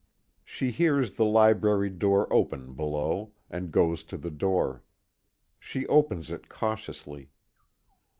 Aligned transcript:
She 0.43 0.71
hears 0.71 1.11
the 1.11 1.25
library 1.25 1.91
door 1.91 2.25
open 2.33 2.73
below, 2.73 3.33
and 3.51 3.71
goes 3.71 4.03
to 4.05 4.17
the 4.17 4.31
door. 4.31 4.81
She 5.59 5.85
opens 5.85 6.31
it 6.31 6.49
cautiously. 6.49 7.29